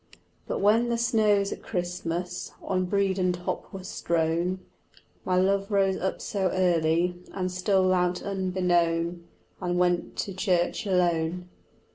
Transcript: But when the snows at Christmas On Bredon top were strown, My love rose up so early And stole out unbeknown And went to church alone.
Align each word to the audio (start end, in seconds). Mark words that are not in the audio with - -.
But 0.47 0.61
when 0.61 0.89
the 0.89 0.97
snows 0.97 1.51
at 1.53 1.61
Christmas 1.61 2.53
On 2.63 2.87
Bredon 2.87 3.33
top 3.33 3.71
were 3.71 3.83
strown, 3.83 4.57
My 5.23 5.35
love 5.37 5.69
rose 5.69 5.95
up 5.95 6.21
so 6.21 6.49
early 6.51 7.13
And 7.35 7.51
stole 7.51 7.93
out 7.93 8.23
unbeknown 8.23 9.23
And 9.61 9.77
went 9.77 10.15
to 10.15 10.33
church 10.33 10.87
alone. 10.87 11.49